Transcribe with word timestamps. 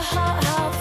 change 0.00 0.77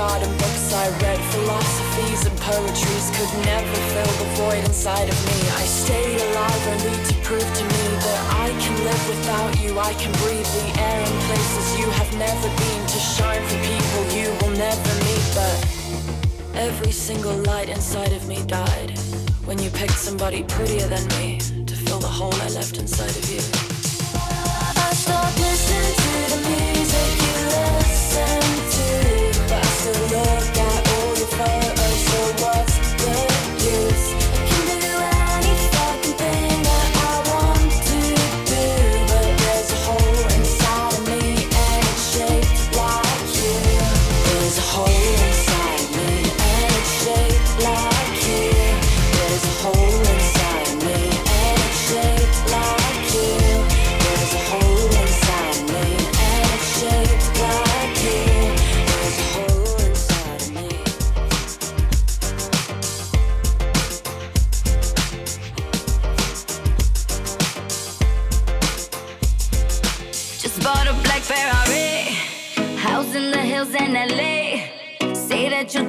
in 0.00 0.32
books 0.38 0.72
I 0.72 0.88
read. 1.02 1.20
Philosophies 1.30 2.24
and 2.24 2.36
poetries 2.40 3.06
could 3.12 3.32
never 3.44 3.76
fill 3.92 4.12
the 4.16 4.30
void 4.40 4.64
inside 4.64 5.08
of 5.10 5.18
me. 5.26 5.38
I 5.60 5.64
stayed 5.64 6.18
alive 6.18 6.66
only 6.68 6.96
to 7.04 7.14
prove 7.22 7.44
to 7.44 7.64
me 7.64 7.84
that 8.00 8.20
I 8.32 8.48
can 8.62 8.76
live 8.82 9.08
without 9.08 9.60
you. 9.60 9.78
I 9.78 9.92
can 9.94 10.10
breathe 10.24 10.48
the 10.56 10.80
air 10.80 11.00
in 11.00 11.16
places 11.28 11.78
you 11.78 11.90
have 11.90 12.10
never 12.16 12.48
been. 12.48 12.82
To 12.86 12.98
shine 12.98 13.44
for 13.44 13.60
people 13.60 14.02
you 14.16 14.28
will 14.40 14.56
never 14.56 14.92
meet. 15.04 15.26
But 15.34 15.58
every 16.54 16.92
single 16.92 17.36
light 17.44 17.68
inside 17.68 18.12
of 18.14 18.26
me 18.26 18.42
died 18.46 18.98
when 19.44 19.58
you 19.58 19.68
picked 19.68 19.98
somebody 19.98 20.44
prettier 20.44 20.88
than 20.88 21.06
me 21.18 21.38
to 21.66 21.76
fill 21.76 21.98
the 21.98 22.14
hole 22.18 22.34
I 22.36 22.48
left 22.48 22.78
inside 22.78 23.10
of 23.10 23.30
you. 23.30 23.69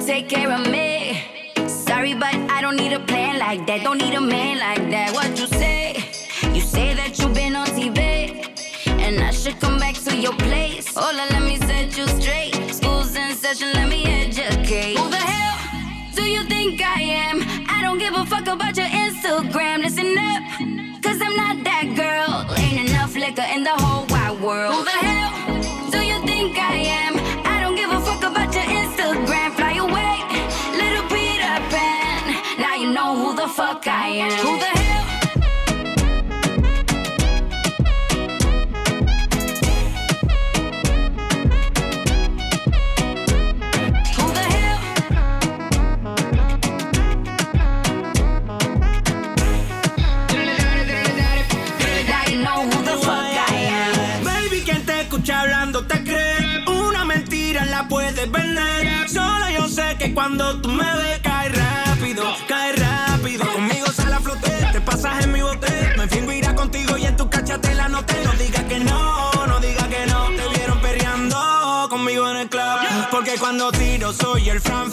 Take 0.06 0.28
care 0.28 0.50
of 0.50 0.68
me. 0.70 1.22
Sorry, 1.66 2.14
but 2.14 2.34
I 2.56 2.60
don't 2.60 2.76
need 2.76 2.92
a 2.92 3.00
plan 3.00 3.38
like 3.38 3.66
that. 3.66 3.82
Don't 3.82 3.98
need 3.98 4.14
a 4.14 4.20
man 4.20 4.58
like 4.58 4.90
that. 4.90 5.12
What 5.12 5.38
you 5.38 5.46
say? 5.46 5.96
You 6.52 6.60
say 6.60 6.94
that 6.94 7.18
you've 7.18 7.34
been 7.34 7.54
on 7.56 7.66
TV. 7.68 7.98
And 8.86 9.20
I 9.20 9.30
should 9.30 9.58
come 9.60 9.78
back 9.78 9.94
to 10.06 10.16
your 10.16 10.34
place. 10.34 10.88
Hola, 10.94 11.24
let 11.30 11.42
me 11.42 11.56
set 11.56 11.96
you 11.96 12.06
straight. 12.18 12.54
School's 12.74 13.14
in 13.16 13.34
session, 13.34 13.70
let 13.74 13.88
me 13.88 14.04
educate. 14.04 14.96
Who 14.98 15.08
the 15.08 15.24
hell 15.32 15.56
do 16.14 16.24
you 16.34 16.42
think 16.44 16.82
I 16.82 17.00
am? 17.26 17.36
I 17.68 17.80
don't 17.82 17.98
give 17.98 18.14
a 18.14 18.24
fuck 18.26 18.46
about 18.48 18.76
your 18.76 18.90
Instagram. 19.04 19.82
Listen 19.82 20.16
up, 20.18 20.42
cuando 60.22 60.56
tú 60.60 60.68
me 60.68 60.84
ves, 60.84 61.18
cae 61.20 61.48
rápido, 61.48 62.22
cae 62.46 62.72
rápido. 62.74 63.44
Conmigo 63.52 63.86
sale 63.88 64.14
a 64.14 64.20
flote, 64.20 64.52
te 64.70 64.80
pasas 64.80 65.24
en 65.24 65.32
mi 65.32 65.42
bote. 65.42 65.94
Me 65.98 66.06
fingo 66.06 66.30
irá 66.30 66.54
contigo 66.54 66.96
y 66.96 67.06
en 67.06 67.16
tu 67.16 67.24
no 67.24 68.04
te 68.04 68.24
No 68.24 68.32
digas 68.38 68.62
que 68.68 68.78
no, 68.78 69.32
no 69.48 69.58
digas 69.58 69.88
que 69.88 70.06
no. 70.06 70.26
Te 70.28 70.48
vieron 70.56 70.80
perreando 70.80 71.88
conmigo 71.90 72.30
en 72.30 72.36
el 72.36 72.48
club. 72.48 72.62
Porque 73.10 73.34
cuando 73.40 73.72
tiro 73.72 74.12
soy 74.12 74.48
el 74.48 74.60
Fran 74.60 74.92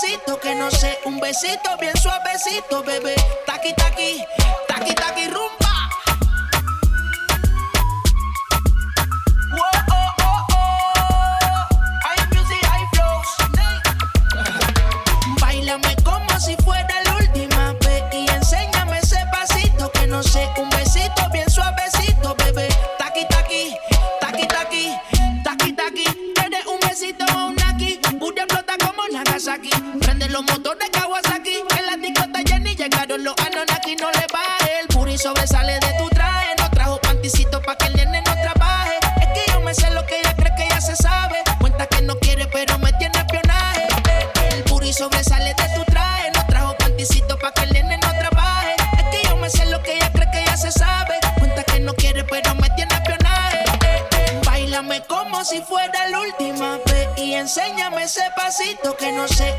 pasito 0.00 0.40
que 0.40 0.54
no 0.54 0.70
sé, 0.70 0.98
un 1.04 1.20
besito 1.20 1.76
bien 1.78 1.96
suavecito, 1.96 2.82
bebé. 2.82 3.14
Taqui, 3.44 3.72
taqui, 3.74 4.24
taqui, 4.66 4.94
taqui, 4.94 5.26
rumbo. 5.26 5.59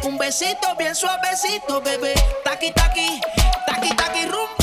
Un 0.03 0.17
besito 0.17 0.75
bien 0.77 0.95
suavecito, 0.95 1.81
bebé. 1.81 2.13
Taqui, 2.43 2.71
taqui, 2.73 3.21
taqui, 3.67 3.95
taqui, 3.95 4.25
rumba. 4.25 4.61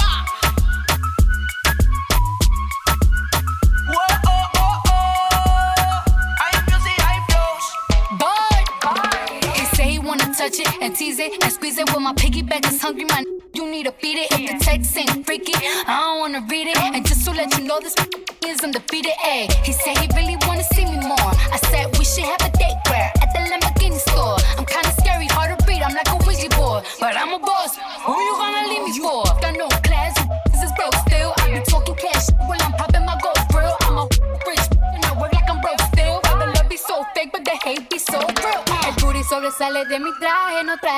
touch 10.39 10.61
it 10.61 10.69
and 10.81 10.95
tease 10.95 11.19
it 11.19 11.43
and 11.43 11.53
squeeze 11.53 11.79
it. 11.79 11.93
When 11.93 12.05
my 12.05 12.13
piggyback 12.15 12.65
is 12.71 12.81
hungry, 12.81 13.05
my 13.05 13.19
n- 13.19 13.41
you 13.55 13.69
need 13.69 13.87
to 13.87 13.95
beat 14.01 14.19
it. 14.19 14.29
If 14.31 14.59
the 14.59 14.65
text 14.65 14.97
ain't 14.97 15.27
freaky, 15.27 15.53
I 15.55 15.99
don't 15.99 16.21
wanna 16.21 16.47
read 16.49 16.69
it. 16.69 16.79
And 16.79 17.05
just 17.05 17.25
to 17.27 17.33
let 17.33 17.57
you 17.59 17.65
know, 17.65 17.81
this 17.81 17.95
is 18.47 18.63
undefeated. 18.63 19.13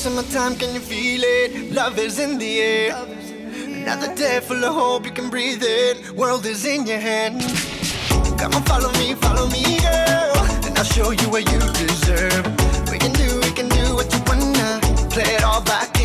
summertime, 0.00 0.56
can 0.56 0.72
you 0.72 0.80
feel 0.80 1.20
it? 1.22 1.72
Love 1.72 1.98
is 1.98 2.18
in 2.18 2.38
the 2.38 2.58
air. 2.58 2.96
Another 3.82 4.14
day 4.14 4.40
full 4.40 4.64
of 4.64 4.74
hope, 4.74 5.04
you 5.04 5.12
can 5.12 5.28
breathe 5.28 5.62
it. 5.62 6.12
World 6.12 6.46
is 6.46 6.64
in 6.64 6.86
your 6.86 6.98
hand. 6.98 7.42
Come 8.38 8.54
on, 8.54 8.62
follow 8.62 8.90
me, 8.92 9.12
follow 9.12 9.46
me, 9.48 9.62
girl. 9.78 10.40
And 10.64 10.78
I'll 10.78 10.84
show 10.84 11.10
you 11.10 11.28
what 11.28 11.44
you 11.52 11.58
deserve. 11.84 12.46
We 12.90 12.96
can 12.96 13.12
do, 13.12 13.40
we 13.44 13.52
can 13.52 13.68
do 13.68 13.94
what 13.94 14.10
you 14.10 14.20
wanna. 14.26 14.80
Play 15.10 15.34
it 15.34 15.44
all 15.44 15.60
back. 15.60 15.99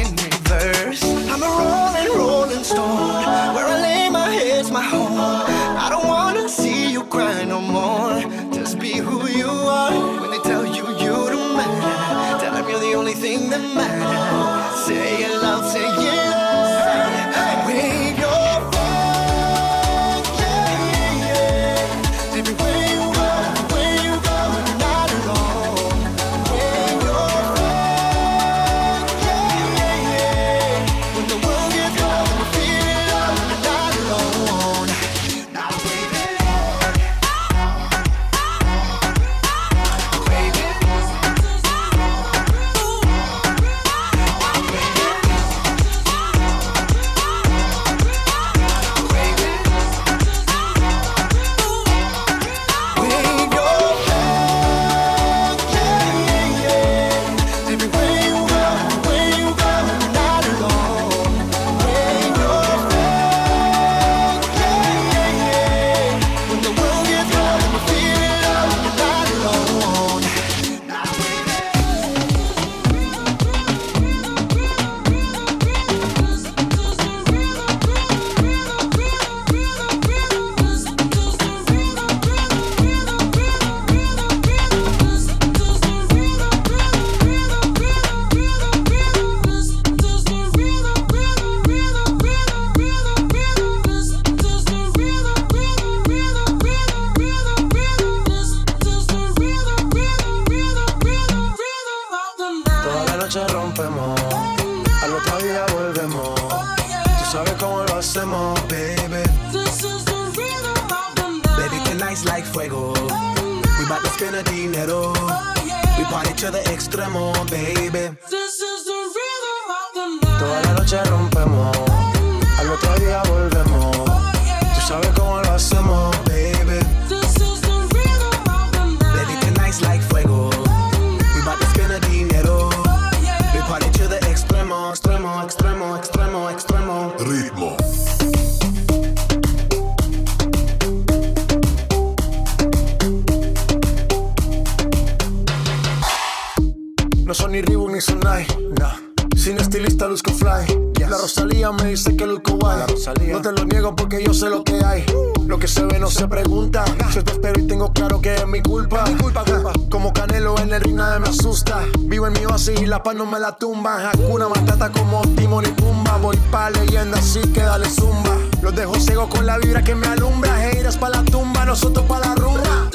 Paz 163.05 163.15
no 163.15 163.27
me 163.27 163.39
la 163.39 163.51
tumba. 163.51 164.09
Hakuna 164.09 164.49
Matata 164.49 164.91
como 164.91 165.21
Timon 165.35 165.63
y 165.63 165.69
Pumba. 165.69 166.17
Voy 166.17 166.37
pa' 166.51 166.71
leyenda 166.71 167.19
así 167.19 167.39
que 167.53 167.61
dale 167.61 167.87
zumba. 167.87 168.35
Los 168.63 168.75
dejo 168.75 168.95
ciego 168.99 169.29
con 169.29 169.45
la 169.45 169.59
vibra 169.59 169.83
que 169.83 169.93
me 169.93 170.07
alumbra. 170.07 170.51
Heiras 170.65 170.97
pa' 170.97 171.09
la 171.09 171.23
tumba, 171.23 171.65
nosotros 171.65 172.03
pa' 172.07 172.19
la 172.19 172.33
rumba. 172.33 172.89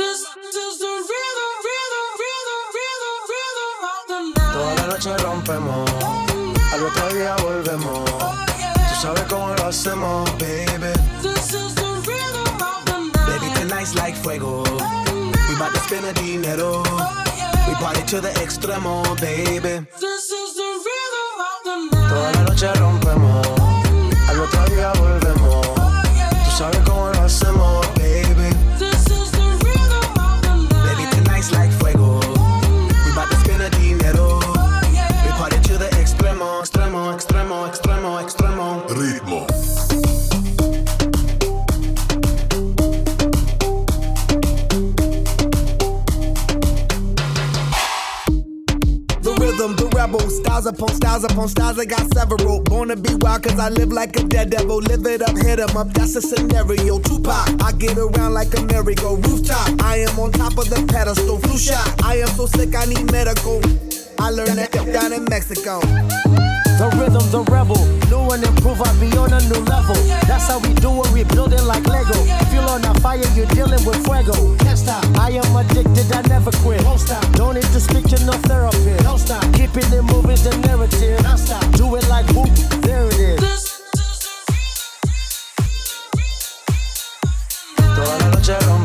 Toda 4.52 4.74
la 4.74 4.86
noche 4.88 5.16
rompemos, 5.18 5.90
al 6.72 6.82
otro 6.82 7.08
día 7.14 7.36
volvemos. 7.36 8.04
Tú 8.88 8.94
sabes 9.00 9.22
cómo 9.30 9.54
lo 9.54 9.66
hacemos, 9.66 10.28
baby. 10.38 10.92
Baby, 13.28 13.48
tonight's 13.54 13.94
like 13.94 14.16
fuego. 14.16 14.64
We 15.48 15.54
bout 15.56 15.72
to 15.72 15.80
spend 15.80 16.04
a 16.04 16.12
dinero. 16.14 16.82
Party 17.80 18.02
to 18.08 18.20
the 18.20 18.28
extremo, 18.42 19.02
baby. 19.20 19.86
Toda 21.90 22.32
la 22.32 22.42
noche 22.42 22.72
rompemos, 22.74 23.46
al 24.28 24.40
otro 24.40 24.64
día 24.66 24.92
volvemos. 24.98 25.66
Tú 26.44 26.50
sabes 26.58 26.78
cómo 26.84 27.10
styles 50.60 50.66
upon 50.66 50.94
styles 50.94 51.24
upon 51.24 51.48
styles. 51.48 51.78
I 51.78 51.84
got 51.84 52.12
several. 52.12 52.60
Born 52.62 52.88
to 52.88 52.96
be 52.96 53.14
wild, 53.20 53.42
cause 53.42 53.58
I 53.58 53.68
live 53.68 53.92
like 53.92 54.16
a 54.16 54.24
dead 54.24 54.50
devil. 54.50 54.78
Live 54.78 55.06
it 55.06 55.22
up, 55.22 55.36
hit 55.36 55.60
'em 55.60 55.76
up, 55.76 55.92
that's 55.94 56.16
a 56.16 56.22
scenario. 56.22 56.98
Tupac, 56.98 57.48
I 57.62 57.72
get 57.72 57.96
around 57.96 58.34
like 58.34 58.52
a 58.58 58.62
merry-go 58.62 59.16
rooftop. 59.16 59.82
I 59.82 59.98
am 60.06 60.18
on 60.18 60.32
top 60.32 60.58
of 60.58 60.68
the 60.68 60.82
pedestal, 60.92 61.38
flu 61.38 61.56
shot. 61.56 61.86
I 62.04 62.16
am 62.16 62.28
so 62.36 62.46
sick, 62.46 62.74
I 62.74 62.84
need 62.86 63.10
medical. 63.10 63.60
I 64.18 64.30
learned 64.30 64.58
that 64.58 64.72
down 64.92 65.12
in 65.12 65.24
Mexico. 65.24 65.80
The 66.80 66.88
rhythm, 66.98 67.24
the 67.30 67.42
rebel. 67.50 68.09
New 68.30 68.36
and 68.36 68.46
improve, 68.46 68.80
I 68.80 68.92
be 69.00 69.10
on 69.16 69.32
a 69.32 69.40
new 69.48 69.58
level. 69.64 69.96
That's 70.28 70.46
how 70.46 70.60
we 70.60 70.72
do 70.74 71.02
it, 71.02 71.10
we 71.10 71.24
building 71.24 71.64
like 71.66 71.84
Lego. 71.86 72.14
Feel 72.50 72.62
on 72.68 72.84
a 72.84 72.94
fire, 73.00 73.18
you're 73.34 73.46
dealing 73.46 73.84
with 73.84 74.04
fuego. 74.04 74.56
Can't 74.58 74.78
stop. 74.78 75.04
I 75.18 75.30
am 75.30 75.56
addicted, 75.56 76.12
I 76.12 76.22
never 76.28 76.52
quit. 76.62 76.84
Won't 76.84 77.00
stop. 77.00 77.24
Don't 77.32 77.54
need 77.54 77.64
to 77.74 77.80
speak 77.80 78.04
to 78.10 78.24
no 78.24 78.32
therapist. 78.46 79.02
Don't 79.02 79.18
stop. 79.18 79.42
Keeping 79.54 79.90
it 79.92 80.02
moving, 80.02 80.38
the 80.46 80.56
narrative. 80.64 81.18
Don't 81.24 81.38
stop. 81.38 81.64
Do 81.72 81.96
it 81.96 82.08
like 82.08 82.26
whoop, 82.30 82.50
there 82.82 83.06
it 83.06 83.42
is. 83.42 83.82
Toda 87.96 88.16
la 88.18 88.28
noche 88.30 88.79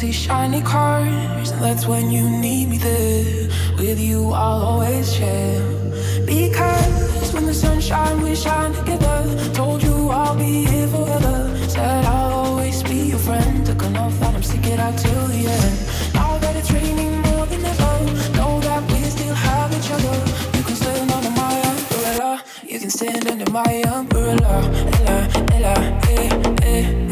see 0.00 0.12
shiny 0.12 0.62
cars. 0.62 1.52
That's 1.60 1.86
when 1.86 2.10
you 2.10 2.24
need 2.30 2.70
me 2.70 2.78
there. 2.78 3.48
With 3.76 4.00
you, 4.00 4.32
I'll 4.32 4.62
always 4.70 5.12
share. 5.12 5.60
Because 6.24 7.34
when 7.34 7.44
the 7.44 7.52
sun 7.52 7.80
shines, 7.82 8.22
we 8.22 8.34
shine 8.34 8.72
together. 8.72 9.18
Told 9.52 9.82
you 9.82 10.08
I'll 10.08 10.36
be 10.36 10.64
here 10.64 10.88
forever. 10.88 11.36
Said 11.68 12.04
I'll 12.06 12.32
always 12.44 12.82
be 12.82 13.10
your 13.12 13.18
friend. 13.18 13.66
Took 13.66 13.82
an 13.82 13.96
oath 13.98 14.18
that 14.20 14.34
I'm 14.34 14.42
sticking 14.42 14.78
out 14.78 14.96
till 14.96 15.26
the 15.34 15.42
end. 15.58 15.76
Now 16.14 16.38
that 16.38 16.56
it's 16.56 16.70
raining 16.72 17.20
more 17.28 17.44
than 17.44 17.62
ever, 17.62 17.94
know 18.38 18.58
that 18.68 18.82
we 18.90 19.00
still 19.16 19.34
have 19.34 19.70
each 19.78 19.90
other. 19.96 20.16
You 20.56 20.62
can 20.64 20.76
stand 20.76 21.10
under 21.12 21.32
my 21.42 21.54
umbrella. 21.72 22.42
You 22.62 22.78
can 22.80 22.90
stand 22.90 23.28
under 23.28 23.50
my 23.50 23.72
umbrella. 23.96 24.54
Ella, 24.96 25.16
Ella, 25.56 25.74
eh, 26.08 26.30
eh, 26.62 27.09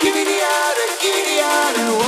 Give 0.00 0.14
me 0.14 0.24
the 0.24 0.38
other, 0.42 0.86
give 1.02 1.14
me 1.14 1.22
the 1.36 1.42
other. 1.44 2.03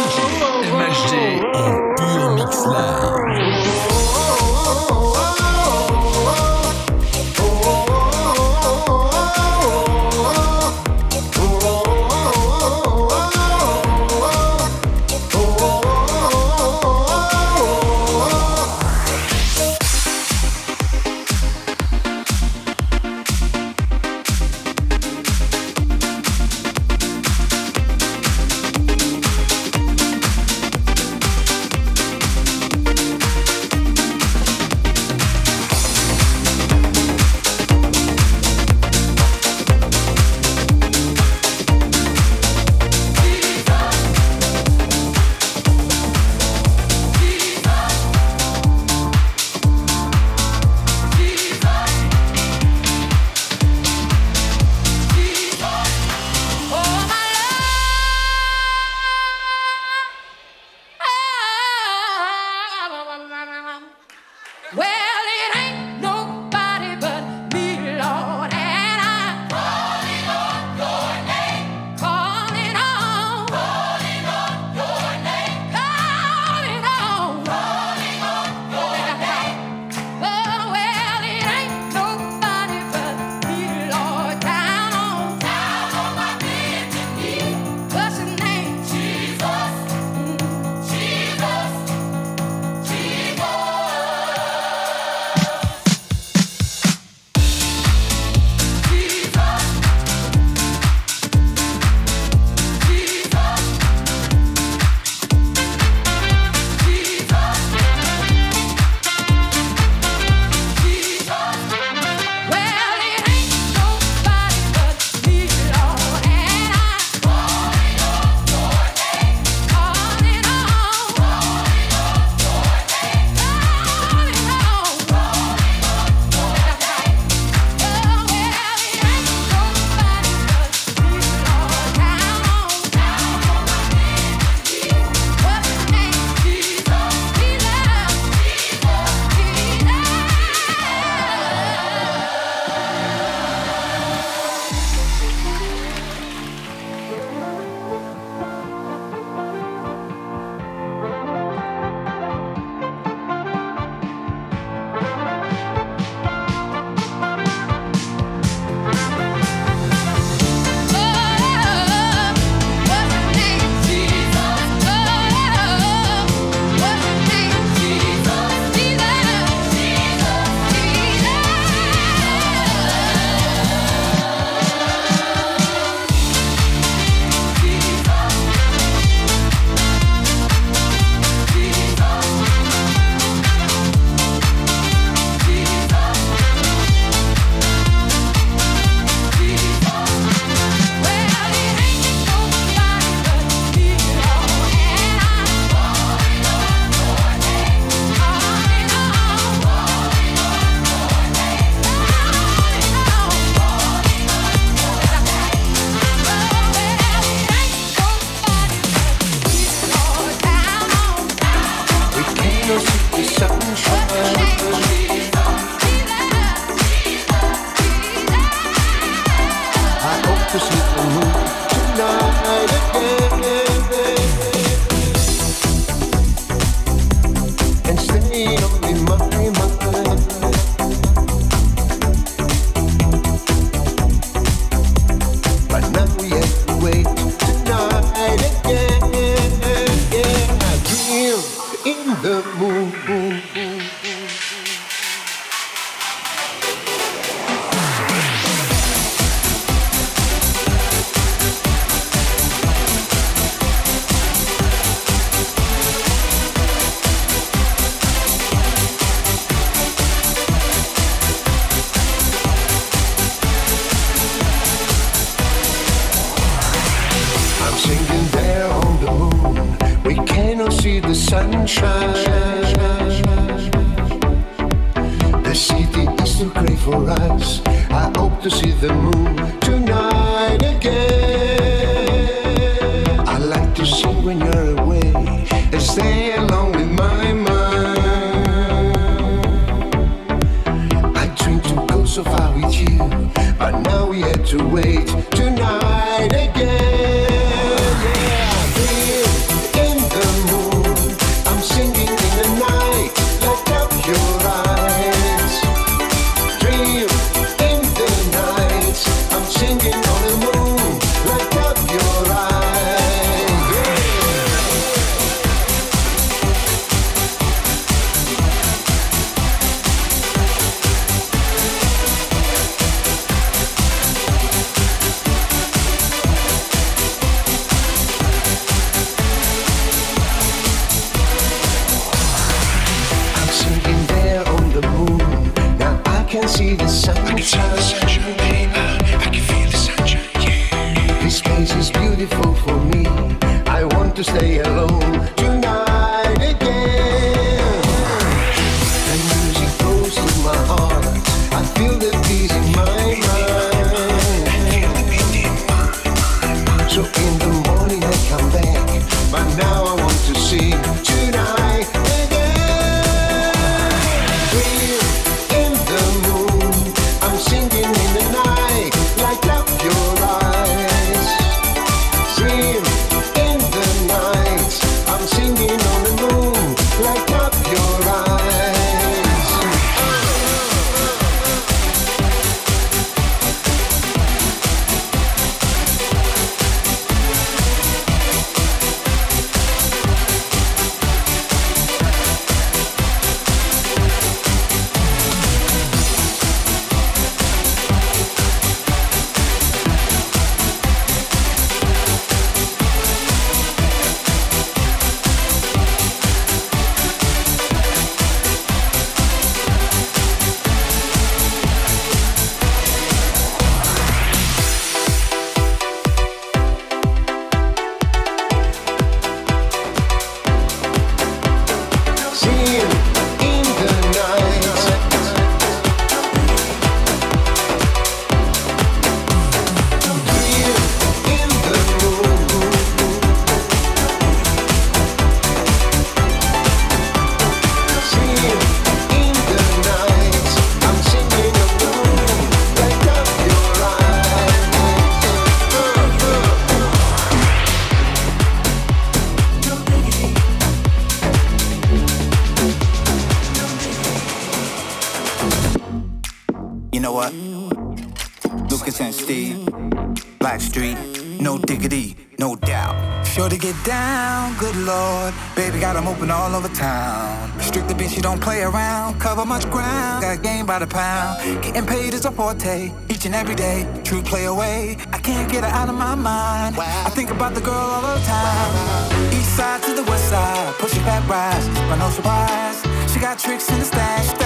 open 466.16 466.30
all 466.30 466.54
over 466.54 466.68
town. 466.68 467.60
Strictly 467.60 467.94
bitch, 467.94 468.14
she 468.14 468.20
don't 468.20 468.40
play 468.40 468.62
around. 468.62 469.20
Cover 469.20 469.44
much 469.44 469.68
ground, 469.70 470.22
got 470.22 470.42
game 470.42 470.64
by 470.64 470.78
the 470.78 470.86
pound. 470.86 471.62
Getting 471.62 471.86
paid 471.86 472.14
is 472.14 472.24
a 472.24 472.30
forte, 472.30 472.90
each 473.10 473.26
and 473.26 473.34
every 473.34 473.54
day. 473.54 473.86
True 474.02 474.22
play 474.22 474.46
away, 474.46 474.96
I 475.12 475.18
can't 475.18 475.50
get 475.50 475.62
her 475.64 475.70
out 475.70 475.88
of 475.88 475.94
my 475.94 476.14
mind. 476.14 476.76
I 476.78 477.10
think 477.10 477.30
about 477.30 477.54
the 477.54 477.60
girl 477.60 477.74
all 477.74 478.02
the 478.02 478.24
time. 478.24 479.32
East 479.32 479.56
side 479.56 479.82
to 479.82 479.92
the 479.94 480.04
west 480.04 480.28
side, 480.30 480.74
push 480.78 480.96
it 480.96 481.04
back, 481.04 481.28
rise. 481.28 481.68
But 481.88 481.96
no 481.96 482.08
surprise, 482.10 482.78
she 483.12 483.20
got 483.20 483.38
tricks 483.38 483.68
in 483.70 483.78
the 483.78 483.84
stash. 483.84 484.45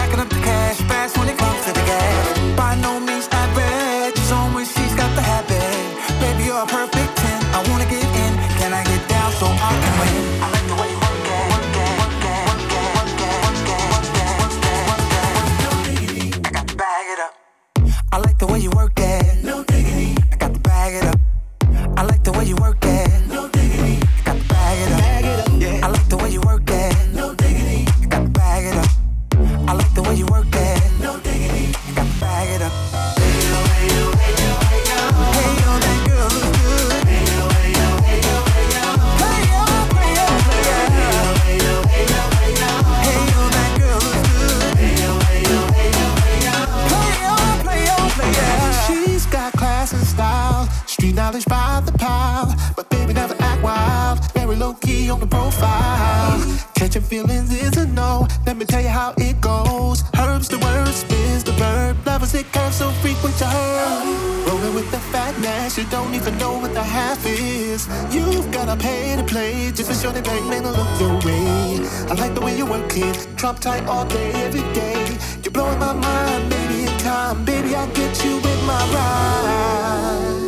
all 73.67 74.07
day, 74.07 74.33
every 74.33 74.63
day. 74.73 75.19
You're 75.43 75.53
blowing 75.53 75.79
my 75.79 75.93
mind, 75.93 76.49
maybe 76.49 76.85
in 76.85 76.99
time, 76.99 77.45
baby, 77.45 77.75
I'll 77.75 77.87
get 77.89 78.25
you 78.25 78.37
with 78.37 78.65
my 78.65 78.83
ride. 78.95 80.41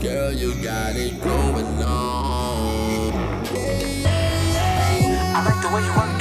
Girl, 0.00 0.32
you 0.32 0.54
got 0.62 0.94
it 0.94 1.20
going 1.20 1.82
on. 1.82 3.12
I 5.34 5.44
like 5.44 5.60
the 5.62 5.68
way 5.74 5.82
you 5.84 5.92
work. 5.96 6.19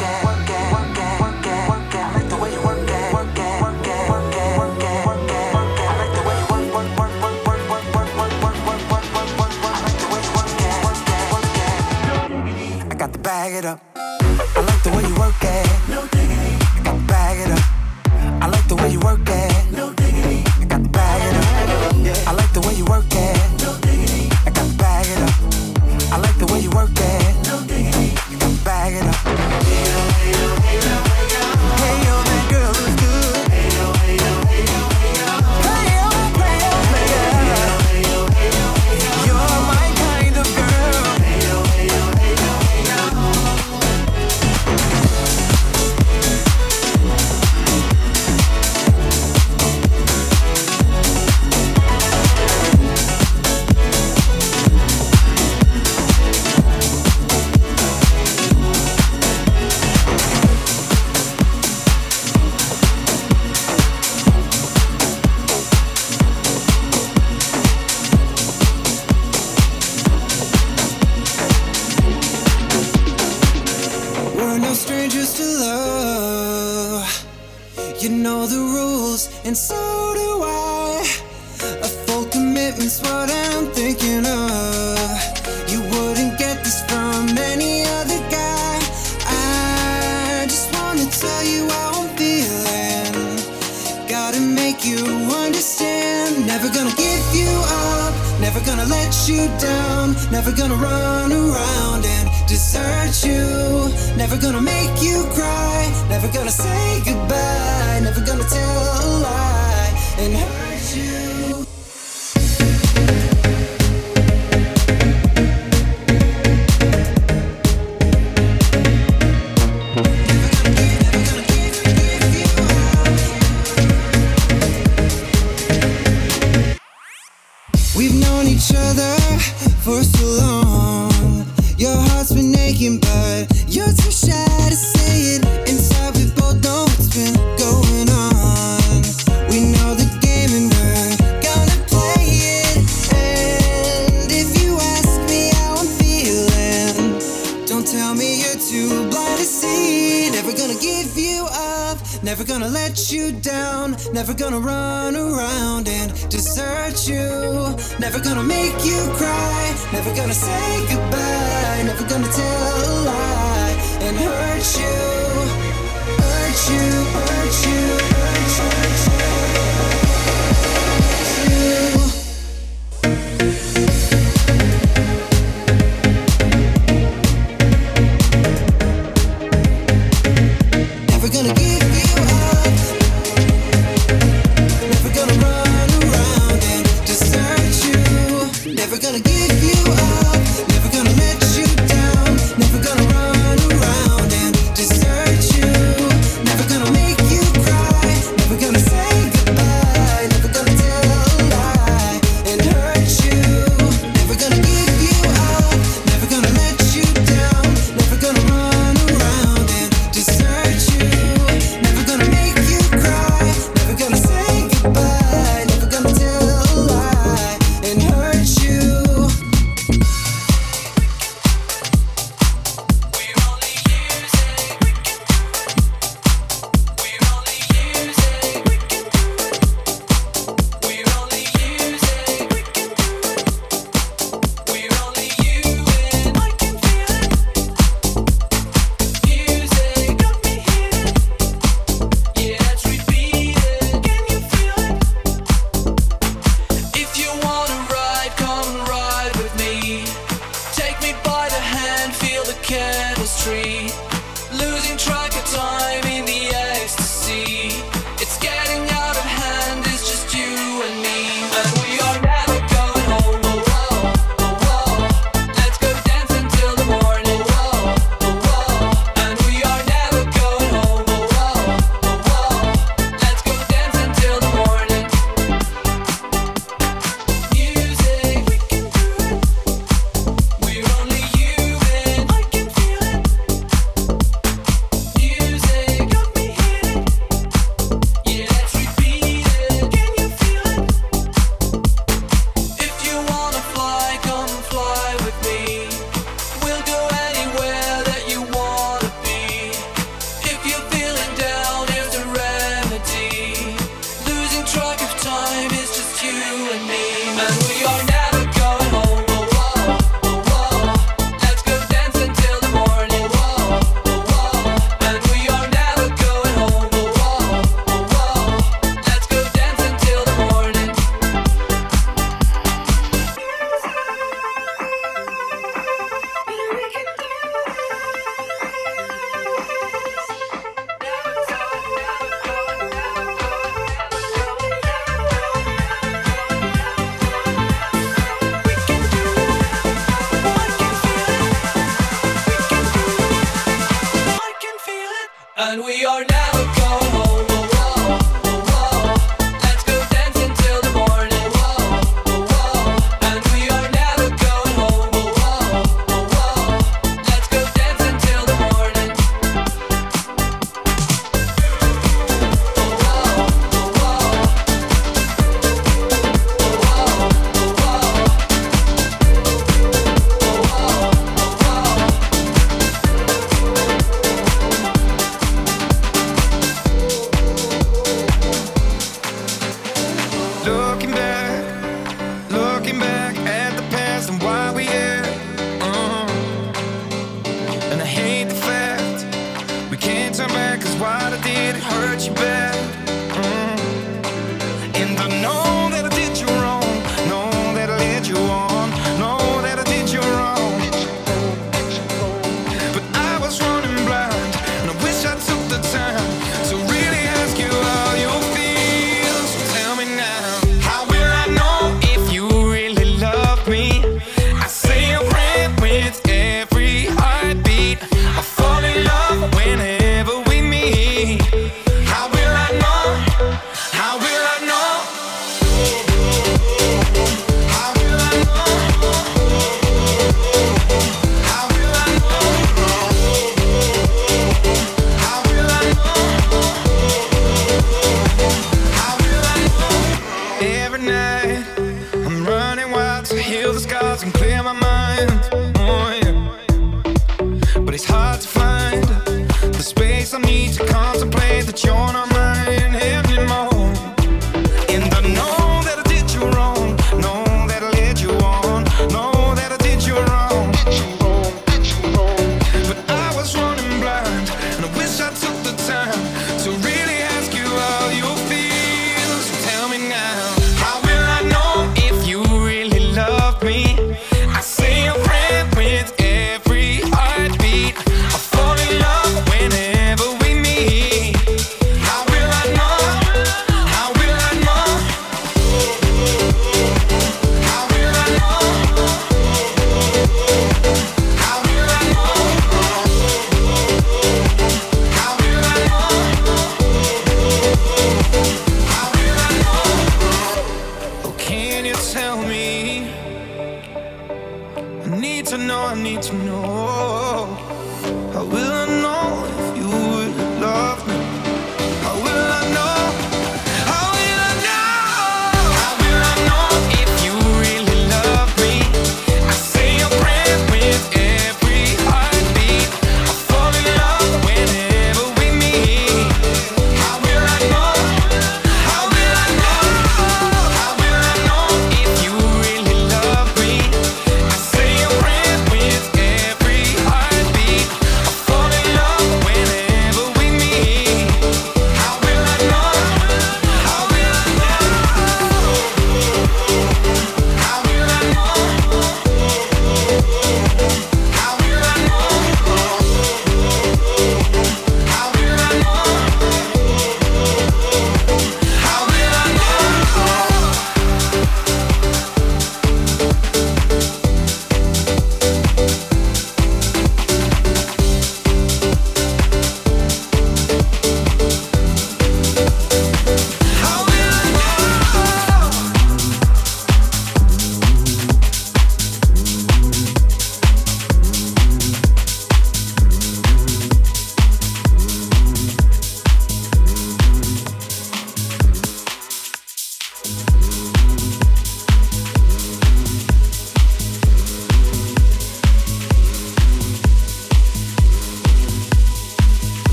Looking 382.79 382.97
back 382.97 383.35
at 383.39 383.68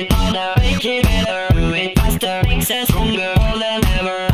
it 0.00 0.12
harder, 0.12 0.60
make 0.60 0.84
it 0.84 1.02
better, 1.02 1.54
do 1.54 1.72
it 1.74 1.98
faster, 1.98 2.42
makes 2.46 2.70
us 2.70 2.88
stronger 2.88 3.34
than 3.58 3.84
ever. 3.98 4.29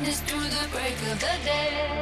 Darkness, 0.00 0.20
through 0.20 0.40
the 0.40 0.68
break 0.72 0.94
of 1.12 1.20
the 1.20 1.44
day. 1.44 1.99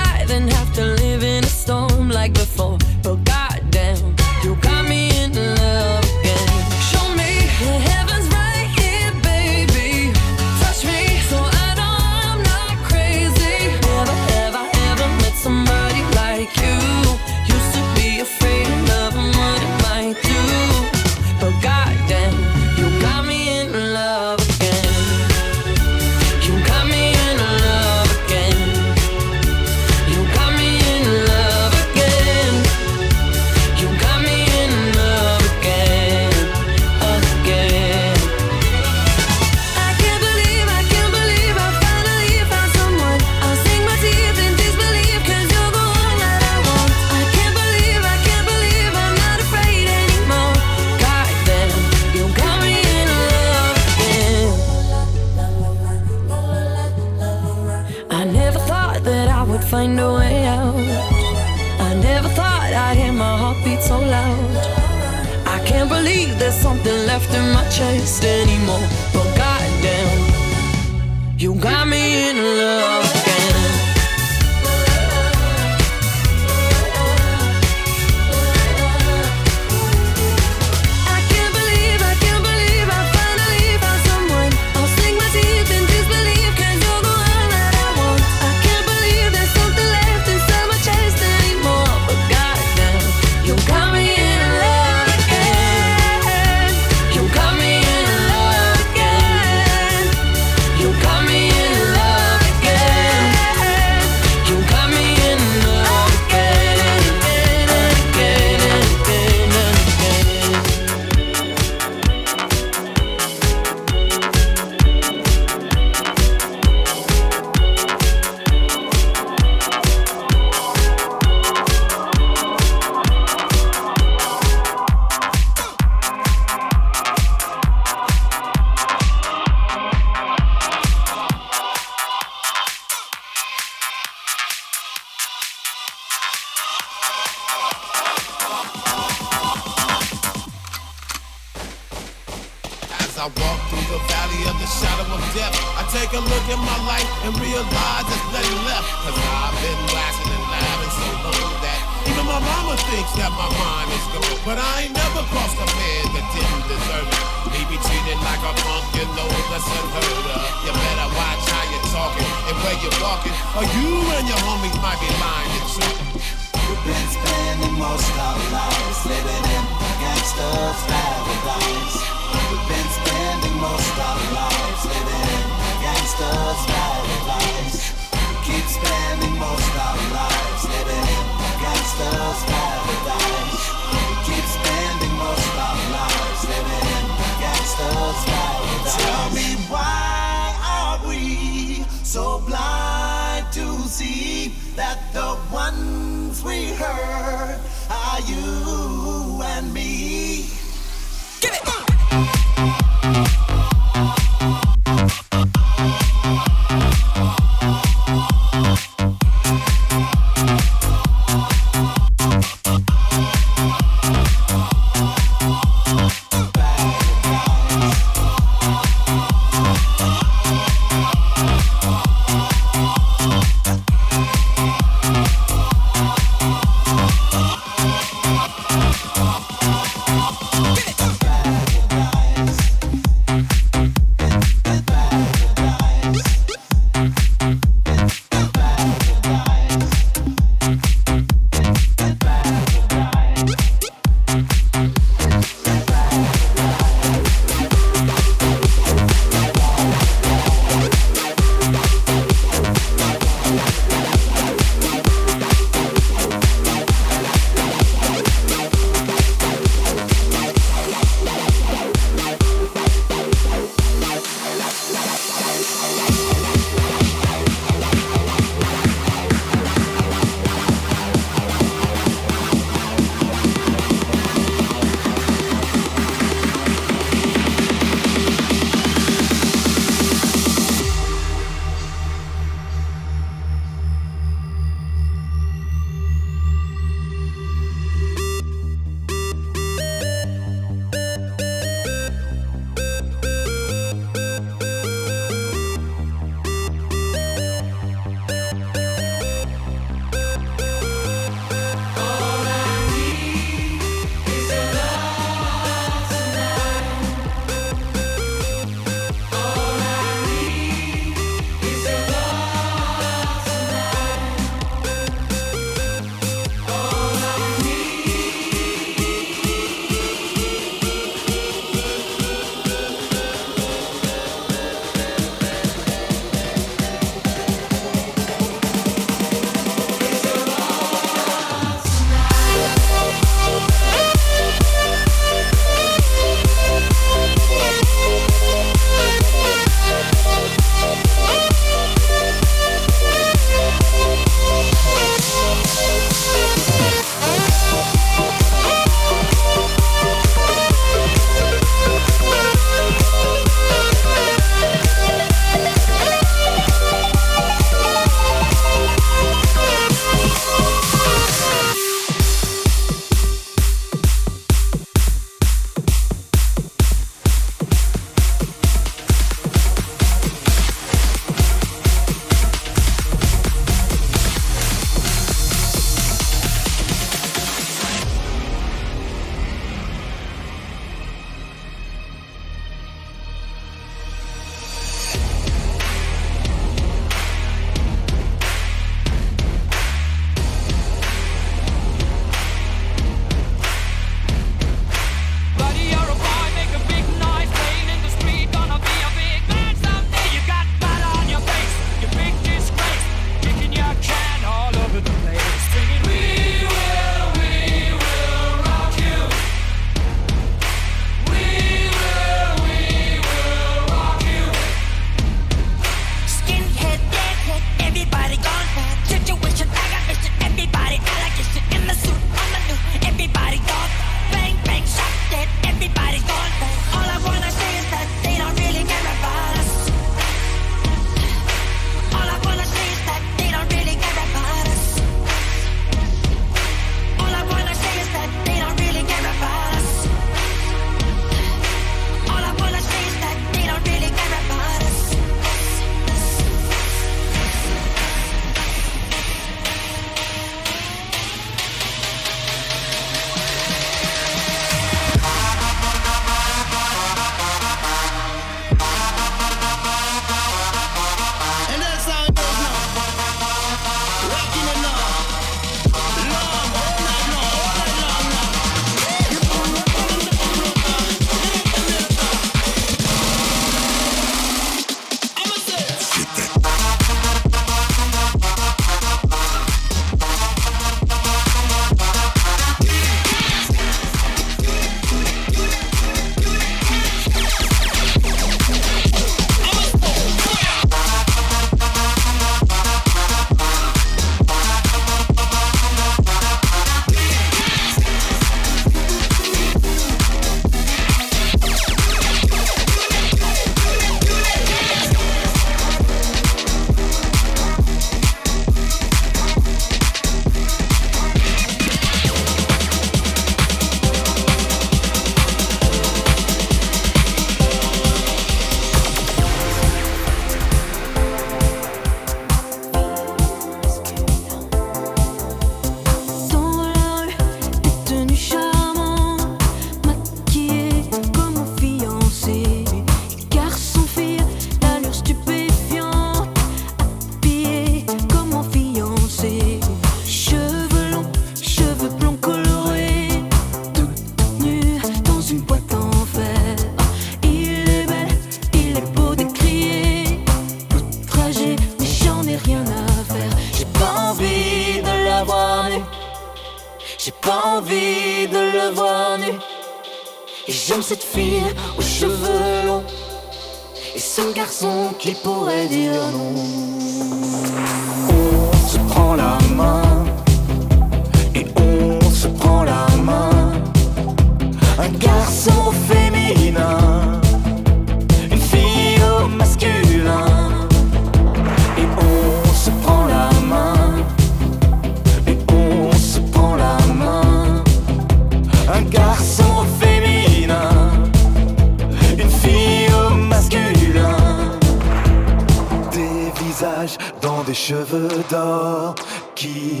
Des 597.68 597.74
cheveux 597.74 598.28
d'or 598.48 599.14
qui 599.54 600.00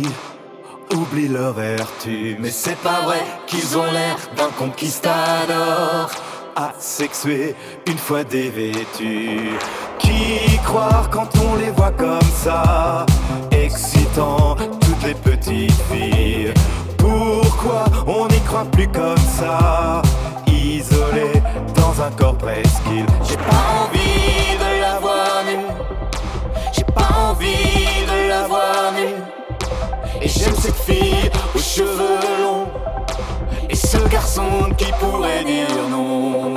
oublient 0.94 1.28
leur 1.28 1.52
vertu. 1.52 2.34
Mais 2.40 2.50
c'est 2.50 2.78
pas 2.78 3.02
vrai 3.02 3.20
qu'ils 3.46 3.76
ont 3.76 3.92
l'air 3.92 4.16
d'un 4.38 4.48
conquistador 4.58 6.08
asexué 6.56 7.54
une 7.86 7.98
fois 7.98 8.24
dévêtus. 8.24 9.50
Qui 9.98 10.58
croire 10.64 11.10
quand 11.10 11.28
on 11.46 11.56
les 11.56 11.70
voit 11.70 11.90
comme 11.90 12.32
ça, 12.42 13.04
excitant 13.50 14.56
toutes 14.80 15.04
les 15.04 15.14
petites 15.14 15.82
filles? 15.92 16.54
Pourquoi 16.96 17.84
on 18.06 18.28
n'y 18.28 18.40
croit 18.46 18.64
plus 18.72 18.88
comme 18.88 19.24
ça, 19.38 20.00
isolé 20.46 21.42
dans 21.74 22.02
un 22.02 22.10
corps 22.12 22.38
presqu'île? 22.38 23.04
J'ai 23.28 23.36
pas 23.36 23.62
envie 23.82 24.17
envie 27.38 28.06
de 28.06 28.48
voir. 28.48 28.92
Et 30.20 30.28
j'aime 30.28 30.54
cette 30.56 30.74
fille 30.74 31.30
aux 31.54 31.58
cheveux 31.58 32.18
longs. 32.42 32.68
Et 33.70 33.76
ce 33.76 33.98
garçon 34.08 34.70
qui 34.76 34.90
pourrait 35.00 35.44
dire 35.44 35.88
non. 35.90 36.54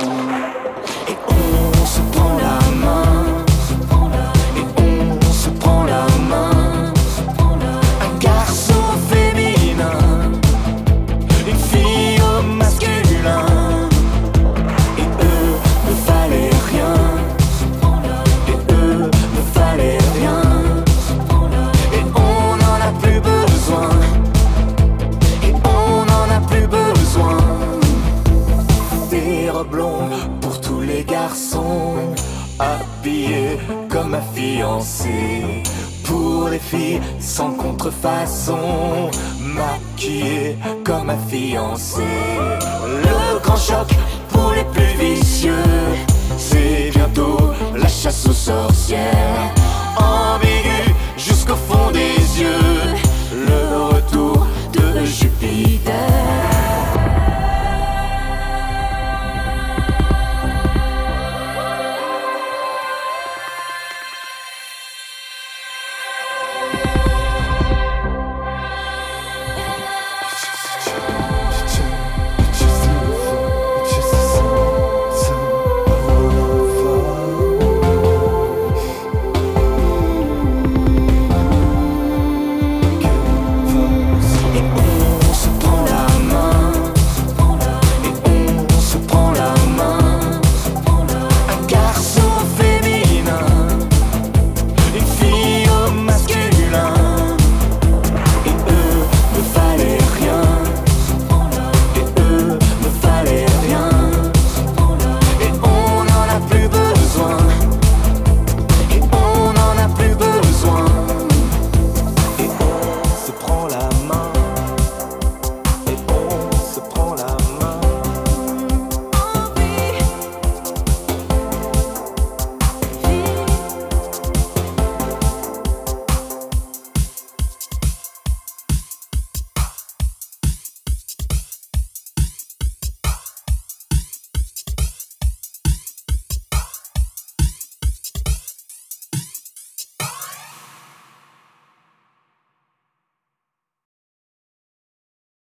ma 34.12 34.20
fiancée. 34.20 35.62
Pour 36.04 36.48
les 36.50 36.58
filles 36.58 37.00
sans 37.18 37.52
contrefaçon, 37.52 39.10
maquillée 39.40 40.58
comme 40.84 41.06
ma 41.06 41.16
fiancée. 41.16 42.18
Le 43.06 43.38
grand 43.40 43.56
choc 43.56 43.88
pour 44.28 44.52
les 44.52 44.64
plus 44.64 44.94
vicieux, 44.98 45.70
c'est 46.36 46.90
bientôt 46.94 47.38
la 47.74 47.88
chasse 47.88 48.26
aux 48.28 48.38
sorcières. 48.50 49.50
Ambigu 49.96 50.94
jusqu'au 51.16 51.56
fond 51.66 51.90
des 51.90 52.40
yeux, 52.42 52.82
le 53.32 53.94
retour 53.94 54.46
de 54.74 55.06
Jupiter. 55.06 56.71